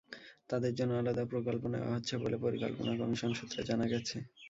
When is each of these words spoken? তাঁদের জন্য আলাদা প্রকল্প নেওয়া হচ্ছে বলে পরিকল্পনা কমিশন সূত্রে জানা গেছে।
তাঁদের 0.49 0.73
জন্য 0.75 0.91
আলাদা 0.93 1.23
প্রকল্প 1.31 1.63
নেওয়া 1.73 1.93
হচ্ছে 1.95 2.13
বলে 2.17 2.37
পরিকল্পনা 2.45 2.91
কমিশন 3.01 3.31
সূত্রে 3.33 3.61
জানা 3.69 3.85
গেছে। 3.93 4.17